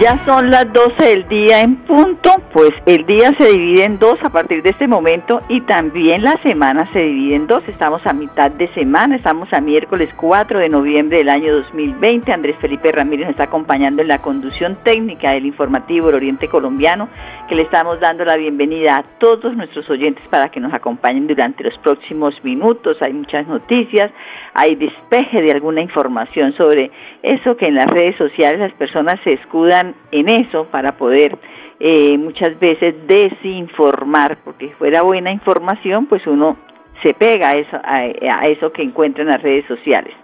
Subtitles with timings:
[0.00, 4.18] Ya son las 12 del día en punto, pues el día se divide en dos
[4.24, 7.62] a partir de este momento y también la semana se divide en dos.
[7.66, 12.32] Estamos a mitad de semana, estamos a miércoles 4 de noviembre del año 2020.
[12.32, 17.10] Andrés Felipe Ramírez nos está acompañando en la conducción técnica del informativo del Oriente Colombiano,
[17.46, 21.62] que le estamos dando la bienvenida a todos nuestros oyentes para que nos acompañen durante
[21.62, 22.96] los próximos minutos.
[23.02, 24.10] Hay muchas noticias,
[24.54, 26.90] hay despeje de alguna información sobre
[27.22, 31.38] eso que en las redes sociales las personas se escudan en eso para poder
[31.78, 36.56] eh, muchas veces desinformar, porque fuera buena información, pues uno
[37.02, 40.14] se pega a eso, a, eso que encuentra en las redes sociales.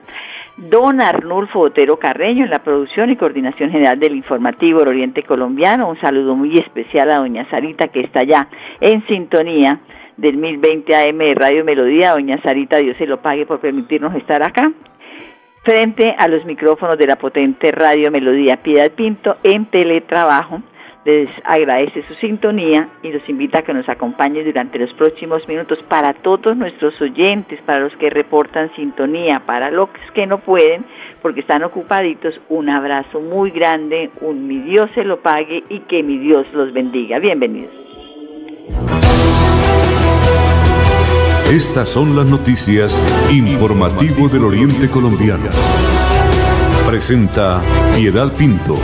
[0.58, 5.88] Don Arnulfo Otero Carreño en la producción y coordinación general del informativo del Oriente Colombiano.
[5.88, 8.48] Un saludo muy especial a doña Sarita que está ya
[8.80, 9.80] en sintonía
[10.16, 12.12] del 1020 AM de Radio Melodía.
[12.12, 14.72] Doña Sarita, Dios se lo pague por permitirnos estar acá
[15.66, 20.62] frente a los micrófonos de la potente Radio Melodía Piedad Pinto en teletrabajo.
[21.04, 25.80] Les agradece su sintonía y los invita a que nos acompañe durante los próximos minutos
[25.88, 30.84] para todos nuestros oyentes, para los que reportan sintonía, para los que no pueden,
[31.20, 32.40] porque están ocupaditos.
[32.48, 36.72] Un abrazo muy grande, un mi Dios se lo pague y que mi Dios los
[36.72, 37.18] bendiga.
[37.18, 37.85] Bienvenidos.
[41.50, 42.92] Estas son las noticias
[43.30, 45.44] Informativo del Oriente Colombiano.
[46.84, 47.62] Presenta
[47.94, 48.76] Piedad Pinto.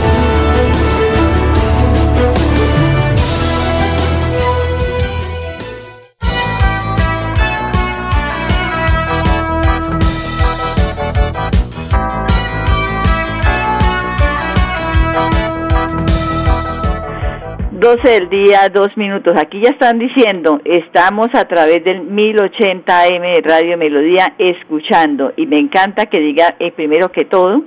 [17.95, 19.35] 12 del día, dos minutos.
[19.39, 25.31] Aquí ya están diciendo, estamos a través del 1080 AM de Radio Melodía escuchando.
[25.37, 27.61] Y me encanta que diga, eh, primero que todo,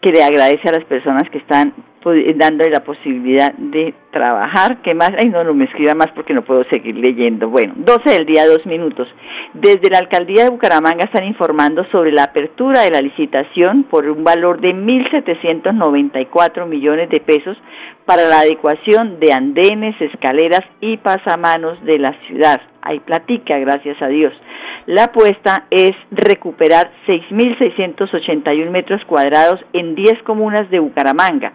[0.00, 1.72] que le agradece a las personas que están
[2.36, 4.80] dándole la posibilidad de trabajar.
[4.82, 5.10] ¿Qué más?
[5.18, 7.48] Ay, no, no me escriba más porque no puedo seguir leyendo.
[7.48, 9.08] Bueno, 12 del día, dos minutos.
[9.54, 14.22] Desde la alcaldía de Bucaramanga están informando sobre la apertura de la licitación por un
[14.22, 17.56] valor de 1.794 millones de pesos
[18.04, 22.60] para la adecuación de andenes, escaleras y pasamanos de la ciudad.
[22.86, 24.32] Hay platica, gracias a Dios.
[24.86, 31.52] La apuesta es recuperar 6.681 metros cuadrados en 10 comunas de Bucaramanga.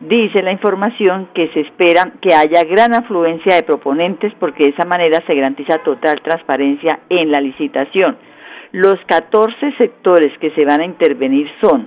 [0.00, 4.84] Dice la información que se espera que haya gran afluencia de proponentes porque de esa
[4.84, 8.16] manera se garantiza total transparencia en la licitación.
[8.72, 11.86] Los 14 sectores que se van a intervenir son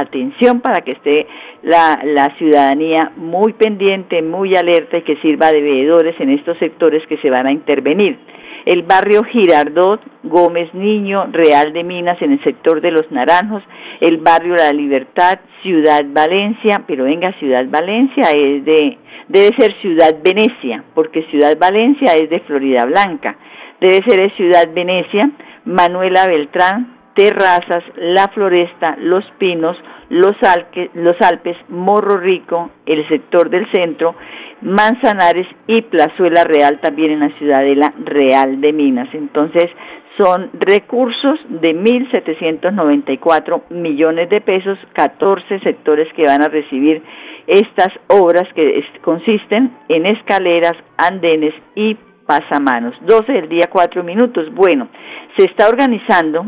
[0.00, 1.26] atención para que esté
[1.62, 7.06] la, la, ciudadanía muy pendiente, muy alerta y que sirva de veedores en estos sectores
[7.06, 8.18] que se van a intervenir.
[8.64, 13.62] El barrio Girardot, Gómez Niño, Real de Minas en el sector de Los Naranjos,
[14.00, 20.16] el barrio La Libertad, Ciudad Valencia, pero venga, Ciudad Valencia es de, debe ser Ciudad
[20.22, 23.36] Venecia, porque Ciudad Valencia es de Florida Blanca,
[23.80, 25.30] debe ser Ciudad Venecia,
[25.66, 29.76] Manuela Beltrán, Terrazas, La Floresta, Los Pinos,
[30.08, 34.14] Los, Alpes, Morro Rico, el sector del centro,
[34.60, 39.08] Manzanares y Plazuela Real también en la ciudadela Real de Minas.
[39.12, 39.70] Entonces,
[40.16, 47.02] son recursos de 1.794 millones de pesos, 14 sectores que van a recibir
[47.46, 52.94] estas obras que consisten en escaleras, andenes y pasamanos.
[53.02, 54.52] 12 del día, 4 minutos.
[54.54, 54.88] Bueno,
[55.36, 56.46] se está organizando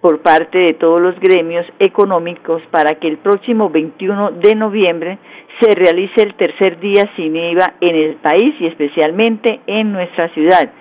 [0.00, 5.18] por parte de todos los gremios económicos para que el próximo 21 de noviembre
[5.60, 10.72] se realice el tercer día sin IVA en el país y especialmente en nuestra ciudad,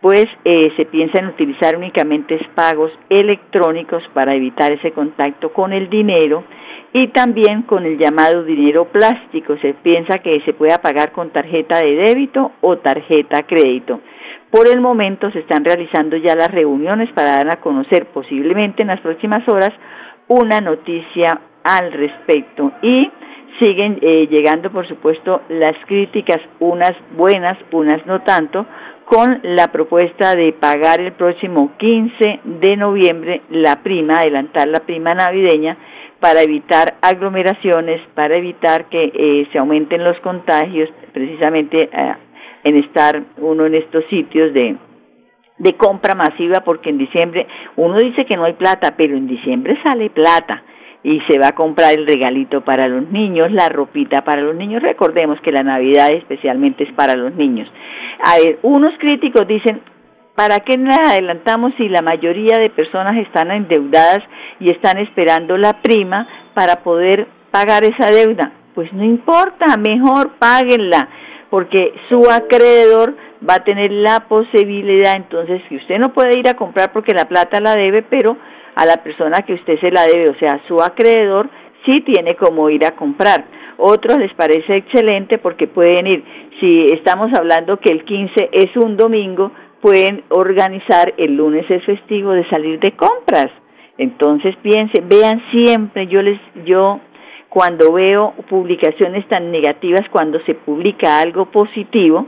[0.00, 5.90] pues eh, se piensa en utilizar únicamente pagos electrónicos para evitar ese contacto con el
[5.90, 6.44] dinero
[6.94, 9.56] y también con el llamado dinero plástico.
[9.58, 14.00] Se piensa que se pueda pagar con tarjeta de débito o tarjeta crédito.
[14.52, 18.88] Por el momento se están realizando ya las reuniones para dar a conocer posiblemente en
[18.88, 19.70] las próximas horas
[20.28, 22.70] una noticia al respecto.
[22.82, 23.10] Y
[23.58, 28.66] siguen eh, llegando por supuesto las críticas, unas buenas, unas no tanto,
[29.06, 35.14] con la propuesta de pagar el próximo 15 de noviembre la prima, adelantar la prima
[35.14, 35.78] navideña
[36.20, 42.14] para evitar aglomeraciones, para evitar que eh, se aumenten los contagios, precisamente eh,
[42.64, 44.76] en estar uno en estos sitios de,
[45.58, 49.78] de compra masiva, porque en diciembre uno dice que no hay plata, pero en diciembre
[49.82, 50.62] sale plata
[51.04, 54.82] y se va a comprar el regalito para los niños, la ropita para los niños.
[54.82, 57.68] Recordemos que la Navidad especialmente es para los niños.
[58.24, 59.80] A ver, unos críticos dicen,
[60.36, 64.20] ¿para qué nos adelantamos si la mayoría de personas están endeudadas
[64.60, 68.52] y están esperando la prima para poder pagar esa deuda?
[68.74, 71.08] Pues no importa, mejor páguenla,
[71.52, 73.14] porque su acreedor
[73.46, 77.26] va a tener la posibilidad, entonces, que usted no puede ir a comprar porque la
[77.26, 78.38] plata la debe, pero
[78.74, 81.50] a la persona que usted se la debe, o sea, su acreedor,
[81.84, 83.44] sí tiene como ir a comprar.
[83.76, 86.24] Otros les parece excelente porque pueden ir,
[86.58, 89.52] si estamos hablando que el 15 es un domingo,
[89.82, 93.50] pueden organizar el lunes es festivo de salir de compras.
[93.98, 96.98] Entonces piensen, vean siempre, yo les, yo
[97.52, 102.26] cuando veo publicaciones tan negativas, cuando se publica algo positivo,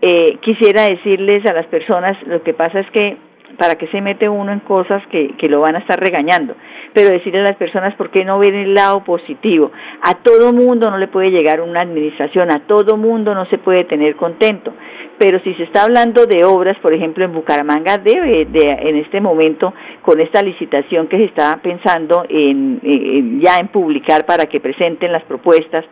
[0.00, 3.18] eh, quisiera decirles a las personas, lo que pasa es que
[3.58, 6.54] para que se mete uno en cosas que, que lo van a estar regañando,
[6.94, 9.70] pero decirle a las personas por qué no ven el lado positivo.
[10.00, 13.84] A todo mundo no le puede llegar una administración, a todo mundo no se puede
[13.84, 14.72] tener contento,
[15.18, 19.20] pero si se está hablando de obras, por ejemplo, en Bucaramanga debe de, en este
[19.20, 19.72] momento
[20.02, 25.22] con esta licitación que se está pensando en, ya en publicar para que presenten las
[25.24, 25.84] propuestas,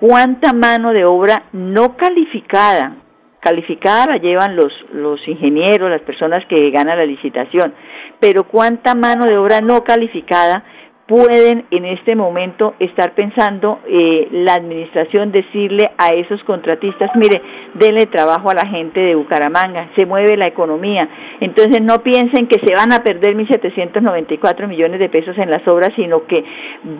[0.00, 2.96] cuánta mano de obra no calificada
[3.44, 7.74] calificada la llevan los, los ingenieros, las personas que ganan la licitación,
[8.18, 10.64] pero cuánta mano de obra no calificada
[11.06, 17.42] pueden en este momento estar pensando eh, la administración decirle a esos contratistas, mire,
[17.74, 21.08] denle trabajo a la gente de Bucaramanga, se mueve la economía.
[21.40, 25.90] Entonces no piensen que se van a perder 1.794 millones de pesos en las obras,
[25.94, 26.42] sino que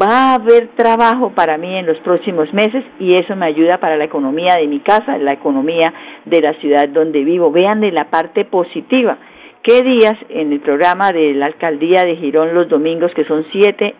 [0.00, 3.96] va a haber trabajo para mí en los próximos meses y eso me ayuda para
[3.96, 5.94] la economía de mi casa, la economía
[6.26, 7.50] de la ciudad donde vivo.
[7.50, 9.16] Vean de la parte positiva
[9.64, 13.94] qué días en el programa de la alcaldía de Girón los domingos, que son siete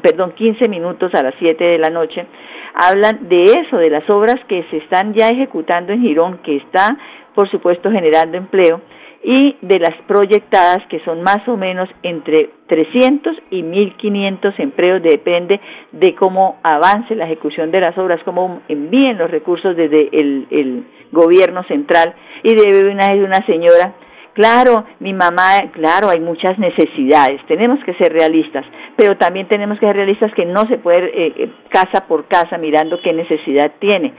[0.00, 2.24] perdón, 15 minutos a las 7 de la noche,
[2.72, 6.96] hablan de eso, de las obras que se están ya ejecutando en Girón, que está,
[7.34, 8.80] por supuesto, generando empleo,
[9.24, 15.60] y de las proyectadas, que son más o menos entre 300 y 1.500 empleos, depende
[15.90, 21.64] de cómo avance la ejecución de las obras, cómo envíen los recursos desde el, gobierno
[21.64, 23.94] central, y debe una, una señora
[24.38, 28.64] Claro, mi mamá, claro, hay muchas necesidades, tenemos que ser realistas,
[28.94, 32.56] pero también tenemos que ser realistas que no se puede eh, eh, casa por casa
[32.56, 34.12] mirando qué necesidad tiene.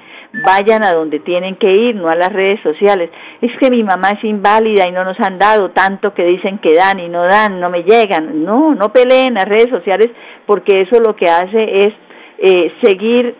[0.45, 3.09] Vayan a donde tienen que ir, no a las redes sociales.
[3.39, 6.75] Es que mi mamá es inválida y no nos han dado tanto que dicen que
[6.75, 8.43] dan y no dan, no me llegan.
[8.43, 10.09] No, no peleen las redes sociales
[10.45, 11.93] porque eso lo que hace es
[12.39, 13.37] eh, seguir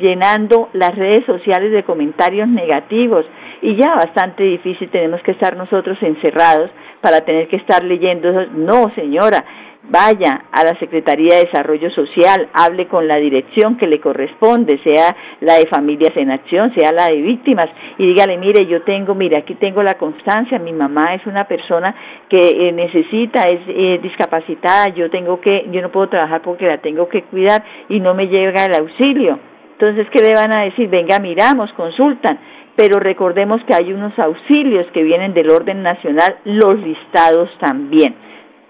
[0.00, 3.26] llenando las redes sociales de comentarios negativos
[3.62, 6.70] y ya bastante difícil tenemos que estar nosotros encerrados
[7.00, 8.50] para tener que estar leyendo eso.
[8.54, 9.44] No, señora,
[9.88, 15.14] vaya a la Secretaría de Desarrollo Social, hable con la dirección que le corresponde, sea
[15.40, 17.68] la de Familias en Acción, sea la de Víctimas,
[17.98, 21.94] y dígale, mire, yo tengo, mire, aquí tengo la constancia, mi mamá es una persona
[22.28, 26.78] que eh, necesita, es eh, discapacitada, yo tengo que, yo no puedo trabajar porque la
[26.78, 29.38] tengo que cuidar y no me llega el auxilio.
[29.78, 30.88] Entonces, ¿qué le van a decir?
[30.88, 32.38] Venga, miramos, consultan
[32.76, 38.14] pero recordemos que hay unos auxilios que vienen del orden nacional, los listados también.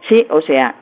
[0.09, 0.77] Sí, o sea,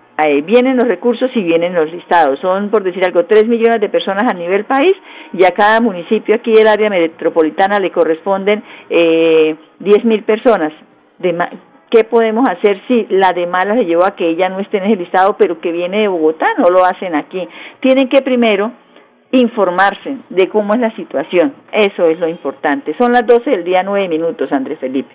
[0.45, 2.39] vienen los recursos y vienen los listados.
[2.41, 4.95] Son, por decir algo, tres millones de personas a nivel país
[5.33, 10.73] y a cada municipio aquí del área metropolitana le corresponden eh, diez mil personas.
[11.19, 11.35] De
[11.91, 14.85] ¿Qué podemos hacer si la de mala se llevó a que ella no esté en
[14.85, 16.49] ese listado, pero que viene de Bogotá?
[16.59, 17.47] No lo hacen aquí.
[17.81, 18.73] Tienen que primero
[19.41, 21.55] informarse de cómo es la situación.
[21.73, 22.95] Eso es lo importante.
[22.99, 25.15] Son las 12 del día 9 minutos, Andrés Felipe.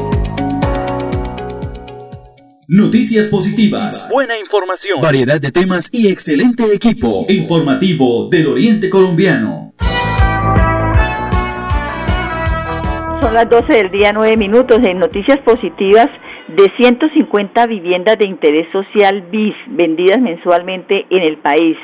[2.73, 9.73] Noticias positivas, buena información, variedad de temas y excelente equipo informativo del Oriente Colombiano.
[13.19, 14.81] Son las 12 del día, 9 minutos.
[14.85, 16.07] En noticias positivas,
[16.47, 21.75] de 150 viviendas de interés social BIS vendidas mensualmente en el país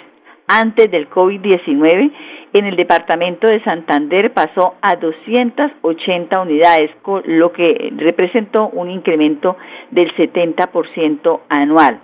[0.47, 2.13] antes del COVID-19,
[2.53, 6.91] En el departamento de Santander pasó a 280 unidades,
[7.25, 9.57] lo que representó un incremento
[9.91, 11.99] del 70% anual.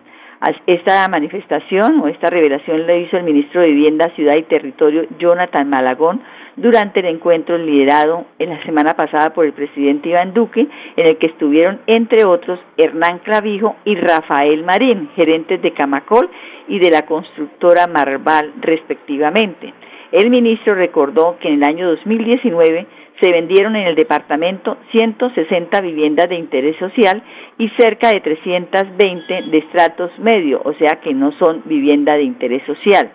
[0.68, 5.70] Esta manifestación o esta revelación la hizo el ministro de Vivienda, Ciudad y Territorio, Jonathan
[5.70, 6.22] Malagón,
[6.58, 11.18] durante el encuentro liderado en la semana pasada por el presidente Iván Duque, en el
[11.18, 16.30] que estuvieron, entre otros, Hernán Clavijo y Rafael Marín, gerentes de Camacol
[16.68, 19.74] y de la constructora Marval, respectivamente.
[20.14, 22.86] El ministro recordó que en el año 2019
[23.20, 27.24] se vendieron en el departamento 160 viviendas de interés social
[27.58, 32.62] y cerca de 320 de estratos medio, o sea que no son vivienda de interés
[32.68, 33.10] social.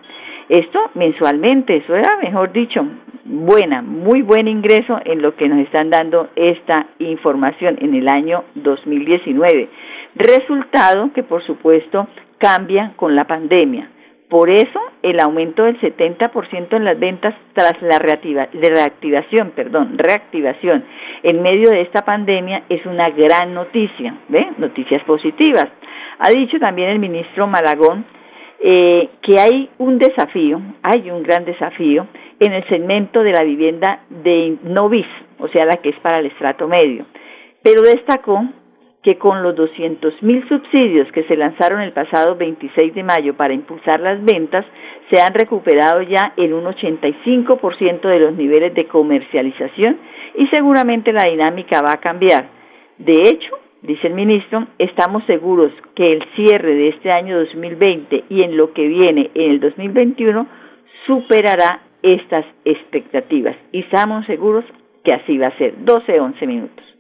[0.49, 2.85] Esto mensualmente, eso era, mejor dicho,
[3.25, 8.43] buena, muy buen ingreso en lo que nos están dando esta información en el año
[8.57, 9.69] 2019.
[10.17, 13.89] Resultado que, por supuesto, cambia con la pandemia.
[14.29, 20.85] Por eso, el aumento del 70% en las ventas tras la reactivación, perdón, reactivación
[21.23, 24.49] en medio de esta pandemia es una gran noticia, ¿ve?
[24.59, 25.69] Noticias positivas.
[26.19, 28.05] Ha dicho también el ministro Malagón
[28.61, 32.07] eh, que hay un desafío, hay un gran desafío
[32.41, 35.07] en el segmento de la vivienda de novis,
[35.39, 37.07] o sea, la que es para el estrato medio.
[37.63, 38.45] Pero destacó
[39.03, 43.55] que con los 200 mil subsidios que se lanzaron el pasado 26 de mayo para
[43.55, 44.67] impulsar las ventas,
[45.11, 49.99] se han recuperado ya en un 85% de los niveles de comercialización
[50.37, 52.49] y seguramente la dinámica va a cambiar.
[52.99, 58.43] De hecho, dice el ministro, estamos seguros que el cierre de este año 2020 y
[58.43, 60.47] en lo que viene en el 2021
[61.07, 64.65] superará estas expectativas y estamos seguros
[65.05, 65.77] que así va a ser.
[65.85, 66.98] 12-11 minutos.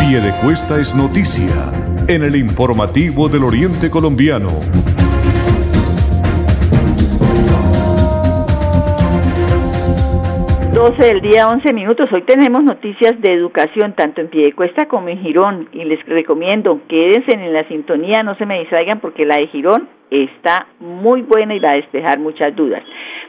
[0.00, 1.70] Pie de Cuesta es noticia
[2.08, 4.48] en el informativo del Oriente Colombiano.
[10.74, 12.12] 12 del día, 11 minutos.
[12.12, 17.30] Hoy tenemos noticias de educación tanto en Piedecuesta como en Girón y les recomiendo quédense
[17.32, 21.60] en la sintonía, no se me distraigan porque la de Girón está muy buena y
[21.60, 22.82] va a despejar muchas dudas.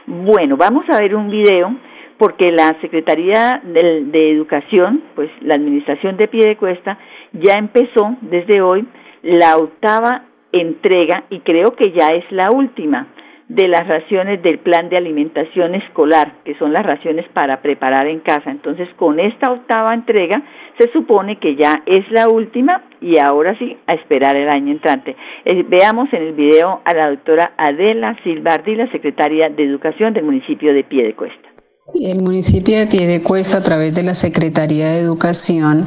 [0.06, 1.74] Bueno, vamos a ver un video
[2.18, 6.98] porque la Secretaría de, Educación, pues la Administración de Piedecuesta,
[7.32, 8.86] ya empezó desde hoy
[9.22, 13.08] la octava entrega y creo que ya es la última
[13.48, 18.18] de las raciones del plan de alimentación escolar, que son las raciones para preparar en
[18.20, 18.50] casa.
[18.50, 20.42] Entonces, con esta octava entrega,
[20.78, 25.14] se supone que ya es la última y ahora sí, a esperar el año entrante.
[25.44, 30.24] Eh, veamos en el video a la doctora Adela Silbardi, la secretaria de Educación del
[30.24, 31.45] municipio de Piedecuesta.
[31.94, 35.84] El municipio de Piedecuesta, a través de la Secretaría de Educación,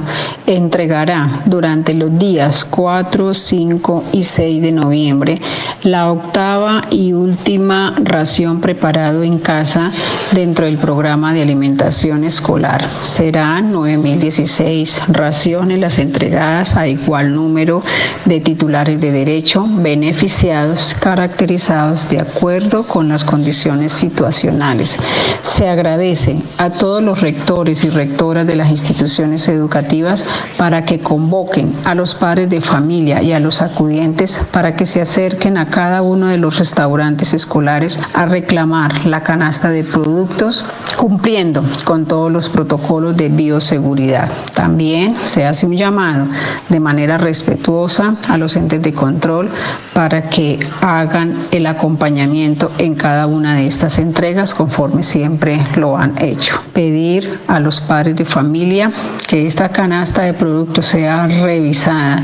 [0.48, 5.42] entregará durante los días 4, 5 y 6 de noviembre
[5.84, 9.92] la octava y última ración preparado en casa
[10.32, 12.88] dentro del programa de alimentación escolar.
[13.02, 17.84] Serán 9.016 raciones las entregadas a igual número
[18.24, 24.98] de titulares de derecho beneficiados caracterizados de acuerdo con las condiciones situacionales.
[25.42, 31.74] Se agradece a todos los rectores y rectoras de las instituciones educativas para que convoquen
[31.84, 36.04] a los padres de familia y a los acudientes para que se acerquen a cada
[36.04, 40.64] uno de los restaurantes escolares a reclamar la canasta de productos
[40.96, 44.30] cumpliendo con todos los protocolos de bioseguridad.
[44.54, 46.28] También se hace un llamado
[46.70, 49.50] de manera respetuosa a los entes de control
[49.96, 56.22] para que hagan el acompañamiento en cada una de estas entregas conforme siempre lo han
[56.22, 56.60] hecho.
[56.74, 58.92] Pedir a los padres de familia
[59.28, 62.24] que esta canasta de productos sea revisada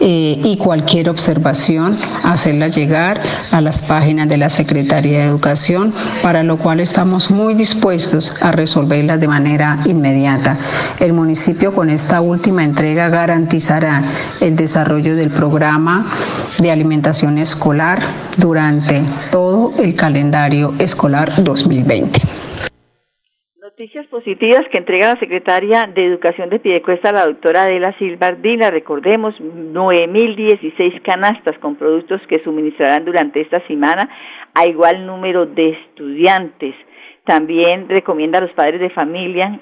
[0.00, 3.22] eh, y cualquier observación hacerla llegar
[3.52, 8.50] a las páginas de la Secretaría de Educación, para lo cual estamos muy dispuestos a
[8.50, 10.58] resolverlas de manera inmediata.
[10.98, 14.02] El municipio con esta última entrega garantizará
[14.40, 16.06] el desarrollo del programa
[16.58, 18.00] de alimentación escolar
[18.36, 22.51] durante todo el calendario escolar 2020.
[23.82, 28.70] Noticias positivas que entrega la secretaria de Educación de Piedecuesta, la doctora Adela Silva Ardila.
[28.70, 34.08] Recordemos, 9.016 canastas con productos que suministrarán durante esta semana
[34.54, 36.76] a igual número de estudiantes.
[37.24, 39.58] También recomienda a los padres de familia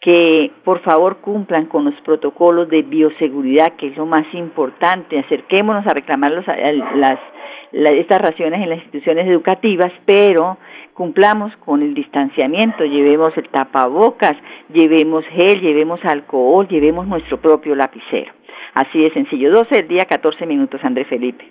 [0.00, 5.16] que por favor cumplan con los protocolos de bioseguridad, que es lo más importante.
[5.16, 7.20] Acerquémonos a reclamar las,
[7.70, 10.58] estas raciones en las instituciones educativas, pero
[11.00, 14.36] cumplamos con el distanciamiento, llevemos el tapabocas,
[14.70, 18.34] llevemos gel, llevemos alcohol, llevemos nuestro propio lapicero.
[18.74, 19.50] Así de sencillo.
[19.50, 21.50] 12 del día, 14 minutos, André Felipe.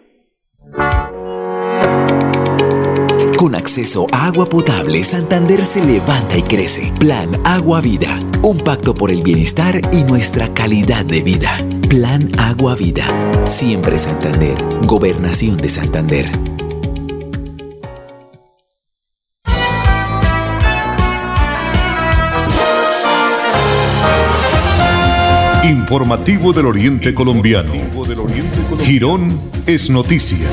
[3.40, 6.94] Con acceso a agua potable, Santander se levanta y crece.
[7.00, 8.20] Plan Agua Vida.
[8.44, 11.50] Un pacto por el bienestar y nuestra calidad de vida.
[11.90, 13.06] Plan Agua Vida.
[13.46, 14.60] Siempre Santander.
[14.86, 16.59] Gobernación de Santander.
[25.64, 27.74] Informativo del Oriente Colombiano.
[28.82, 30.48] Girón es noticia.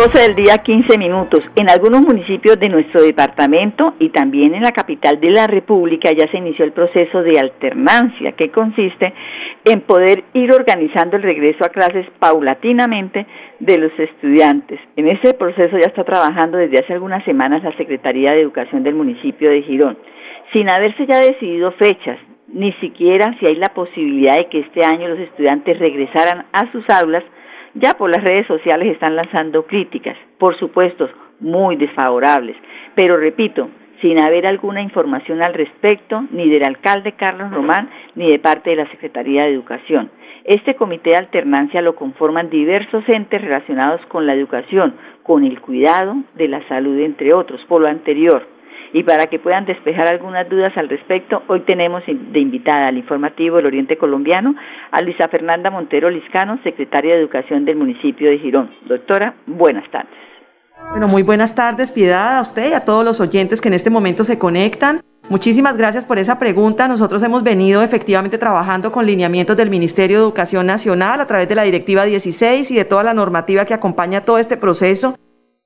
[0.00, 1.40] 12 del día 15 minutos.
[1.56, 6.26] En algunos municipios de nuestro departamento y también en la capital de la República ya
[6.30, 9.12] se inició el proceso de alternancia que consiste
[9.66, 13.26] en poder ir organizando el regreso a clases paulatinamente
[13.58, 14.80] de los estudiantes.
[14.96, 18.94] En ese proceso ya está trabajando desde hace algunas semanas la Secretaría de Educación del
[18.94, 19.98] municipio de Girón,
[20.54, 25.08] sin haberse ya decidido fechas, ni siquiera si hay la posibilidad de que este año
[25.08, 27.22] los estudiantes regresaran a sus aulas
[27.74, 31.08] ya por las redes sociales están lanzando críticas, por supuesto,
[31.40, 32.56] muy desfavorables,
[32.94, 33.68] pero repito,
[34.00, 38.76] sin haber alguna información al respecto, ni del alcalde Carlos Román, ni de parte de
[38.76, 40.10] la Secretaría de Educación.
[40.44, 46.16] Este comité de alternancia lo conforman diversos entes relacionados con la educación, con el cuidado
[46.34, 47.60] de la salud, entre otros.
[47.66, 48.46] Por lo anterior,
[48.92, 53.56] y para que puedan despejar algunas dudas al respecto, hoy tenemos de invitada al informativo
[53.56, 54.54] del Oriente Colombiano
[54.90, 58.70] a Luisa Fernanda Montero Liscano, secretaria de Educación del municipio de Girón.
[58.86, 60.10] Doctora, buenas tardes.
[60.90, 63.90] Bueno, muy buenas tardes, Piedad, a usted y a todos los oyentes que en este
[63.90, 65.00] momento se conectan.
[65.28, 66.88] Muchísimas gracias por esa pregunta.
[66.88, 71.54] Nosotros hemos venido efectivamente trabajando con lineamientos del Ministerio de Educación Nacional a través de
[71.54, 75.14] la Directiva 16 y de toda la normativa que acompaña todo este proceso.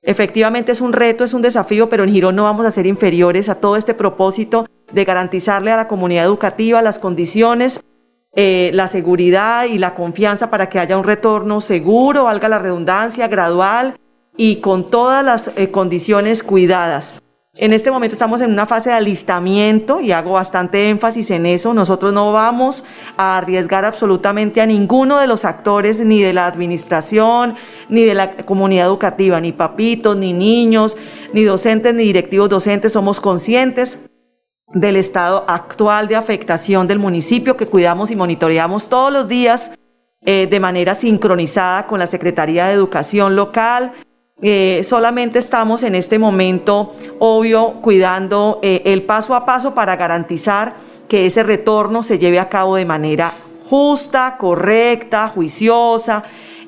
[0.05, 3.49] Efectivamente es un reto, es un desafío, pero en Girón no vamos a ser inferiores
[3.49, 7.81] a todo este propósito de garantizarle a la comunidad educativa las condiciones,
[8.35, 13.27] eh, la seguridad y la confianza para que haya un retorno seguro, valga la redundancia,
[13.27, 13.97] gradual
[14.37, 17.15] y con todas las eh, condiciones cuidadas.
[17.57, 21.73] En este momento estamos en una fase de alistamiento y hago bastante énfasis en eso.
[21.73, 22.83] Nosotros no vamos
[23.15, 27.55] a arriesgar absolutamente a ninguno de los actores, ni de la administración,
[27.87, 30.97] ni de la comunidad educativa, ni papitos, ni niños,
[31.31, 32.91] ni docentes, ni directivos docentes.
[32.91, 34.09] Somos conscientes
[34.73, 39.71] del estado actual de afectación del municipio que cuidamos y monitoreamos todos los días
[40.25, 43.93] eh, de manera sincronizada con la Secretaría de Educación local,
[44.41, 50.75] eh, solamente estamos en este momento, obvio, cuidando eh, el paso a paso para garantizar
[51.07, 53.31] que ese retorno se lleve a cabo de manera
[53.69, 56.23] justa, correcta, juiciosa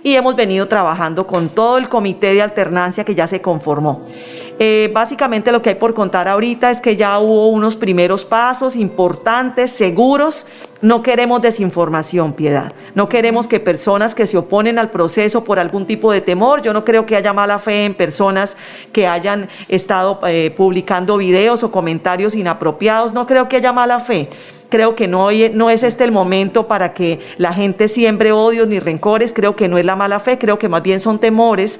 [0.07, 4.05] y hemos venido trabajando con todo el comité de alternancia que ya se conformó.
[4.57, 8.77] Eh, básicamente lo que hay por contar ahorita es que ya hubo unos primeros pasos
[8.77, 10.47] importantes, seguros.
[10.81, 12.71] No queremos desinformación, piedad.
[12.95, 16.71] No queremos que personas que se oponen al proceso por algún tipo de temor, yo
[16.71, 18.55] no creo que haya mala fe en personas
[18.93, 24.29] que hayan estado eh, publicando videos o comentarios inapropiados, no creo que haya mala fe
[24.69, 28.79] creo que no, no es este el momento para que la gente siembre odios ni
[28.79, 31.79] rencores, creo que no es la mala fe, creo que más bien son temores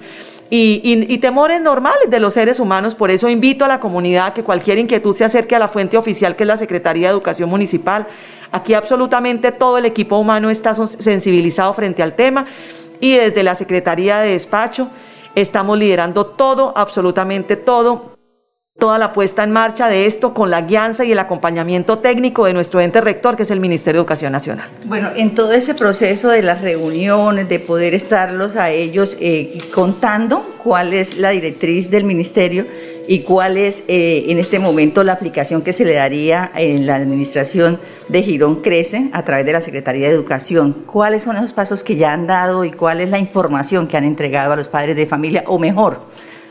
[0.50, 2.96] y, temores normales de los seres humanos.
[2.96, 6.36] Por eso invito a la comunidad que cualquier inquietud se acerque a la fuente oficial
[6.36, 8.08] que es la Secretaría de Educación Municipal.
[8.52, 12.46] Aquí absolutamente todo el equipo humano está sensibilizado frente al tema
[13.00, 14.90] y desde la Secretaría de Despacho
[15.36, 18.17] estamos liderando todo, absolutamente todo,
[18.78, 22.54] toda la puesta en marcha de esto con la guianza y el acompañamiento técnico de
[22.54, 24.70] nuestro ente rector, que es el Ministerio de Educación Nacional.
[24.86, 30.58] Bueno, en todo ese proceso de las reuniones, de poder estarlos a ellos eh, contando
[30.64, 32.68] cuál es la directriz del Ministerio
[33.08, 36.98] y cuál es eh, en este momento la aplicación que se le daría en la
[36.98, 40.84] administración de Girón Crece a través de la Secretaría de Educación.
[40.86, 44.04] ¿Cuáles son esos pasos que ya han dado y cuál es la información que han
[44.04, 46.02] entregado a los padres de familia o mejor?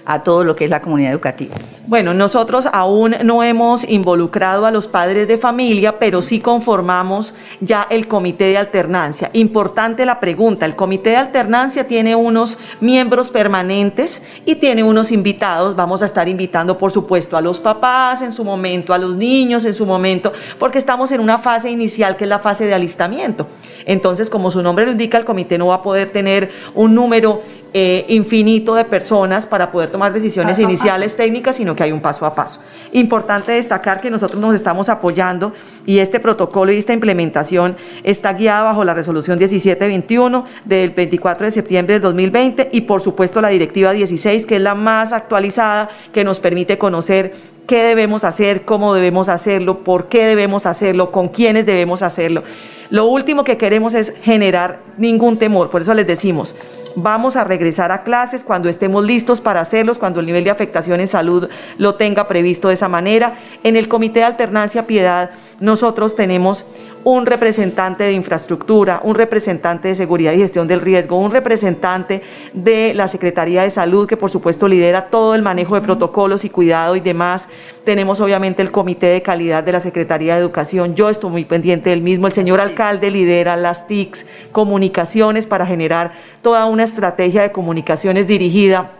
[0.07, 1.55] A todo lo que es la comunidad educativa.
[1.89, 7.87] Bueno, nosotros aún no hemos involucrado a los padres de familia, pero sí conformamos ya
[7.91, 9.31] el comité de alternancia.
[9.35, 15.77] Importante la pregunta, el comité de alternancia tiene unos miembros permanentes y tiene unos invitados.
[15.77, 19.65] Vamos a estar invitando, por supuesto, a los papás en su momento, a los niños
[19.65, 23.47] en su momento, porque estamos en una fase inicial que es la fase de alistamiento.
[23.85, 27.43] Entonces, como su nombre lo indica, el comité no va a poder tener un número
[27.79, 32.25] eh, infinito de personas para poder tomar decisiones iniciales técnicas, sino que hay un paso
[32.25, 32.63] a paso.
[32.93, 35.53] Importante destacar que nosotros nos estamos apoyando
[35.85, 41.51] y este protocolo y esta implementación está guiada bajo la resolución 1721 del 24 de
[41.51, 46.25] septiembre del 2020 y por supuesto la directiva 16, que es la más actualizada, que
[46.25, 47.35] nos permite conocer
[47.67, 52.43] qué debemos hacer, cómo debemos hacerlo, por qué debemos hacerlo, con quiénes debemos hacerlo.
[52.89, 56.57] Lo último que queremos es generar ningún temor, por eso les decimos,
[56.97, 61.01] vamos a regresar a clases cuando estemos listos para hacerlos, cuando el nivel de afectación
[61.01, 63.37] en salud lo tenga previsto de esa manera.
[63.63, 65.31] En el Comité de Alternancia Piedad
[65.61, 66.67] nosotros tenemos
[67.09, 72.21] un representante de infraestructura, un representante de seguridad y gestión del riesgo, un representante
[72.53, 76.51] de la Secretaría de Salud, que por supuesto lidera todo el manejo de protocolos y
[76.51, 77.49] cuidado y demás.
[77.85, 80.97] Tenemos obviamente el Comité de Calidad de la Secretaría de Educación.
[80.97, 82.27] Yo estoy muy pendiente del mismo.
[82.27, 86.11] El señor alcalde lidera las TICs, comunicaciones para generar
[86.43, 88.91] toda una estrategia de comunicaciones dirigida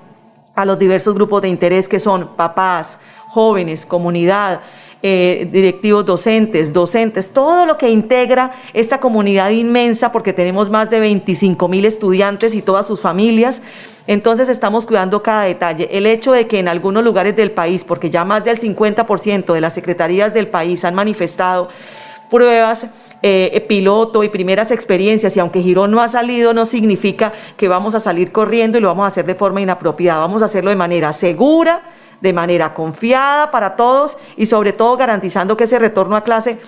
[0.55, 4.61] a los diversos grupos de interés que son papás, jóvenes, comunidad,
[5.03, 11.01] eh, directivos docentes, docentes, todo lo que integra esta comunidad inmensa, porque tenemos más de
[11.01, 13.63] 25 mil estudiantes y todas sus familias.
[14.07, 15.89] Entonces estamos cuidando cada detalle.
[15.93, 19.61] El hecho de que en algunos lugares del país, porque ya más del 50% de
[19.61, 21.69] las secretarías del país han manifestado
[22.31, 22.89] pruebas
[23.23, 27.95] eh, piloto y primeras experiencias y aunque Girón no ha salido no significa que vamos
[27.95, 30.77] a salir corriendo y lo vamos a hacer de forma inapropiada, vamos a hacerlo de
[30.77, 31.83] manera segura,
[32.21, 36.59] de manera confiada para todos y sobre todo garantizando que ese retorno a clase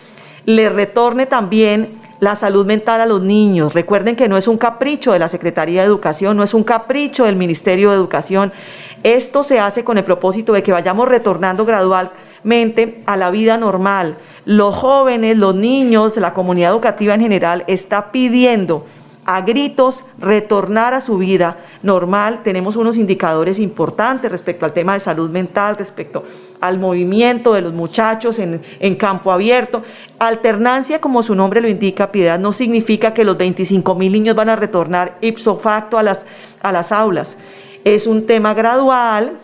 [0.45, 3.75] le retorne también la salud mental a los niños.
[3.75, 7.25] Recuerden que no es un capricho de la Secretaría de Educación, no es un capricho
[7.25, 8.53] del Ministerio de Educación.
[9.03, 14.17] Esto se hace con el propósito de que vayamos retornando gradualmente a la vida normal.
[14.45, 18.87] Los jóvenes, los niños, la comunidad educativa en general está pidiendo
[19.29, 22.41] a gritos retornar a su vida normal.
[22.43, 26.25] Tenemos unos indicadores importantes respecto al tema de salud mental, respecto
[26.63, 29.83] al movimiento de los muchachos en, en campo abierto.
[30.19, 34.49] Alternancia, como su nombre lo indica, Piedad, no significa que los 25 mil niños van
[34.49, 36.25] a retornar ipso facto a las,
[36.63, 37.37] a las aulas.
[37.85, 39.37] Es un tema gradual,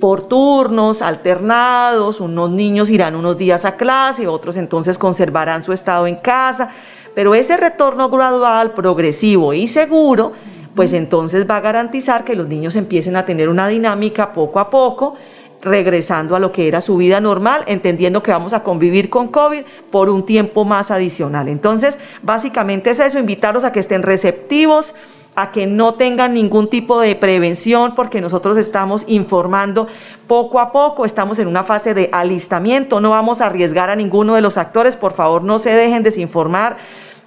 [0.00, 6.06] por turnos, alternados, unos niños irán unos días a clase, otros entonces conservarán su estado
[6.06, 6.70] en casa,
[7.14, 10.32] pero ese retorno gradual, progresivo y seguro,
[10.74, 14.70] pues entonces va a garantizar que los niños empiecen a tener una dinámica poco a
[14.70, 15.14] poco,
[15.60, 19.62] regresando a lo que era su vida normal, entendiendo que vamos a convivir con COVID
[19.90, 21.48] por un tiempo más adicional.
[21.48, 24.94] Entonces, básicamente es eso, invitarlos a que estén receptivos,
[25.34, 29.88] a que no tengan ningún tipo de prevención, porque nosotros estamos informando
[30.26, 34.34] poco a poco, estamos en una fase de alistamiento, no vamos a arriesgar a ninguno
[34.34, 36.76] de los actores, por favor no se dejen desinformar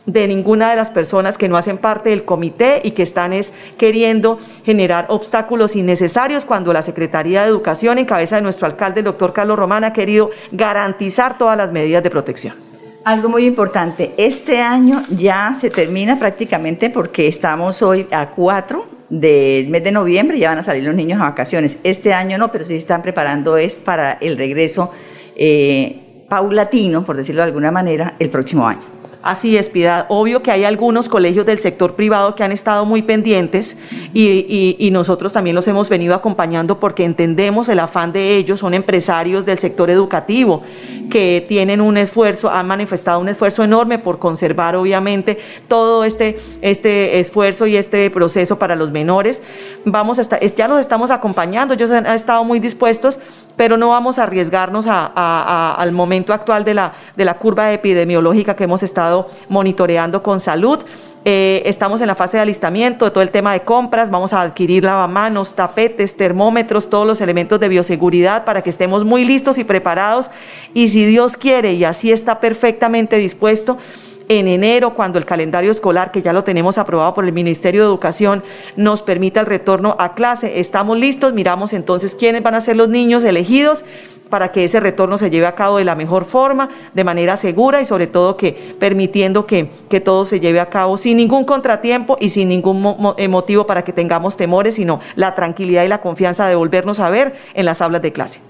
[0.06, 3.54] de ninguna de las personas que no hacen parte del comité y que están es
[3.78, 9.06] queriendo generar obstáculos innecesarios cuando la Secretaría de Educación, en cabeza de nuestro alcalde, el
[9.06, 12.75] doctor Carlos Román, ha querido garantizar todas las medidas de protección.
[13.06, 19.68] Algo muy importante, este año ya se termina prácticamente porque estamos hoy a 4 del
[19.68, 21.78] mes de noviembre, ya van a salir los niños a vacaciones.
[21.84, 24.91] Este año no, pero sí están preparando es para el regreso
[25.36, 28.94] eh, paulatino, por decirlo de alguna manera, el próximo año.
[29.26, 29.72] Así es.
[30.08, 33.76] Obvio que hay algunos colegios del sector privado que han estado muy pendientes
[34.14, 39.44] y, nosotros también los hemos venido acompañando porque entendemos el afán de ellos, son empresarios
[39.44, 40.62] del sector educativo
[41.10, 47.20] que tienen un esfuerzo, han manifestado un esfuerzo enorme por conservar obviamente todo este, este
[47.20, 49.42] esfuerzo y este proceso para los menores.
[49.86, 53.20] Vamos a ya los estamos acompañando, ellos han, estado muy dispuestos,
[53.56, 58.66] pero no vamos a arriesgarnos al momento actual de la, de la curva epidemiológica que
[58.66, 59.14] hemos estado
[59.49, 60.80] monitoreando con salud.
[61.28, 64.12] Eh, estamos en la fase de alistamiento de todo el tema de compras.
[64.12, 69.25] Vamos a adquirir lavamanos, tapetes, termómetros, todos los elementos de bioseguridad para que estemos muy
[69.25, 70.30] listos y preparados.
[70.75, 73.80] Y si Dios quiere, y así está perfectamente dispuesto,
[74.28, 77.88] en enero, cuando el calendario escolar, que ya lo tenemos aprobado por el Ministerio de
[77.88, 78.44] Educación,
[78.76, 80.60] nos permita el retorno a clase.
[80.60, 83.86] Estamos listos, miramos entonces quiénes van a ser los niños elegidos
[84.30, 87.82] para que ese retorno se lleve a cabo de la mejor forma, de manera segura
[87.82, 92.18] y sobre todo que permitiendo que, que todo se lleve a cabo sin ningún contratiempo
[92.20, 96.48] y sin ningún eh, motivo para que tengamos temores, sino la tranquilidad y la confianza
[96.48, 98.42] de volvernos a ver en las aulas de clase.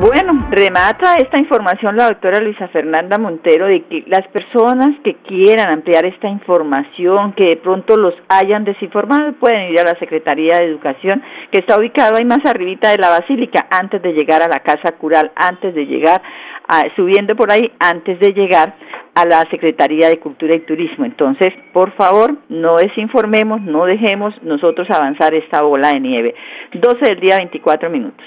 [0.00, 5.70] Bueno, remata esta información la doctora Luisa Fernanda Montero de que las personas que quieran
[5.70, 10.64] ampliar esta información, que de pronto los hayan desinformado, pueden ir a la Secretaría de
[10.64, 14.60] Educación, que está ubicado ahí más arribita de la Basílica, antes de llegar a la
[14.60, 16.20] Casa Cural, antes de llegar,
[16.66, 18.74] a, subiendo por ahí, antes de llegar
[19.14, 21.04] a la Secretaría de Cultura y Turismo.
[21.04, 26.34] Entonces, por favor, no desinformemos, no dejemos nosotros avanzar esta bola de nieve.
[26.72, 28.26] 12 del día, 24 minutos.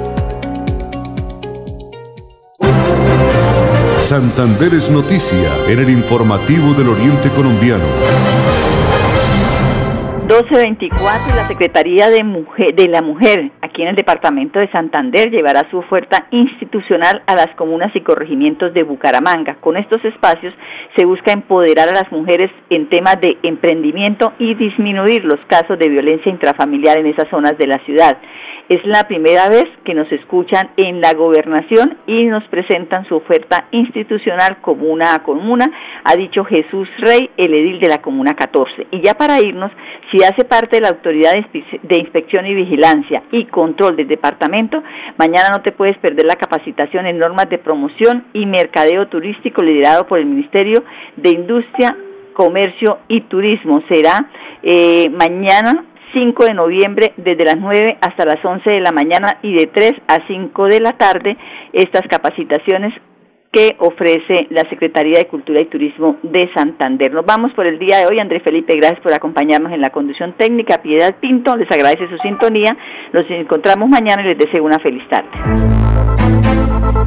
[4.11, 7.85] Santander es noticia en el informativo del Oriente Colombiano.
[10.27, 15.65] 1224 la Secretaría de, Mujer, de la Mujer aquí en el departamento de Santander llevará
[15.71, 19.55] su oferta institucional a las comunas y corregimientos de Bucaramanga.
[19.61, 20.53] Con estos espacios
[20.97, 25.87] se busca empoderar a las mujeres en temas de emprendimiento y disminuir los casos de
[25.87, 28.17] violencia intrafamiliar en esas zonas de la ciudad.
[28.71, 33.65] Es la primera vez que nos escuchan en la gobernación y nos presentan su oferta
[33.71, 35.69] institucional comuna a comuna,
[36.05, 38.87] ha dicho Jesús Rey, el edil de la comuna 14.
[38.91, 39.73] Y ya para irnos,
[40.09, 44.81] si hace parte de la autoridad de inspección y vigilancia y control del departamento,
[45.17, 50.07] mañana no te puedes perder la capacitación en normas de promoción y mercadeo turístico liderado
[50.07, 50.85] por el Ministerio
[51.17, 51.97] de Industria,
[52.31, 53.83] Comercio y Turismo.
[53.89, 54.29] Será
[54.63, 59.53] eh, mañana 5 de noviembre desde las 9 hasta las 11 de la mañana y
[59.53, 61.37] de 3 a 5 de la tarde
[61.73, 62.93] estas capacitaciones
[63.51, 67.13] que ofrece la Secretaría de Cultura y Turismo de Santander.
[67.13, 68.19] Nos vamos por el día de hoy.
[68.19, 70.81] Andrés Felipe, gracias por acompañarnos en la conducción técnica.
[70.81, 72.77] Piedad Pinto, les agradece su sintonía.
[73.11, 75.29] Nos encontramos mañana y les deseo una feliz tarde.